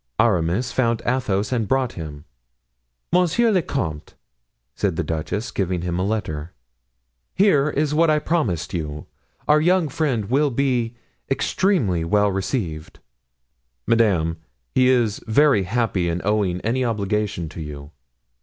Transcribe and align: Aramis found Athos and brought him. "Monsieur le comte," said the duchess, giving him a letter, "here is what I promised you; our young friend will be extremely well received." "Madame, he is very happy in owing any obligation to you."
Aramis 0.19 0.71
found 0.71 1.03
Athos 1.05 1.51
and 1.51 1.67
brought 1.67 1.93
him. 1.93 2.25
"Monsieur 3.11 3.51
le 3.51 3.61
comte," 3.61 4.15
said 4.73 4.95
the 4.95 5.03
duchess, 5.03 5.51
giving 5.51 5.83
him 5.83 5.99
a 5.99 6.03
letter, 6.03 6.53
"here 7.35 7.69
is 7.69 7.93
what 7.93 8.09
I 8.09 8.17
promised 8.17 8.73
you; 8.73 9.05
our 9.47 9.61
young 9.61 9.89
friend 9.89 10.25
will 10.25 10.49
be 10.49 10.95
extremely 11.29 12.03
well 12.03 12.31
received." 12.31 12.97
"Madame, 13.85 14.37
he 14.73 14.87
is 14.89 15.23
very 15.27 15.65
happy 15.65 16.09
in 16.09 16.19
owing 16.25 16.61
any 16.61 16.83
obligation 16.83 17.47
to 17.49 17.61
you." 17.61 17.91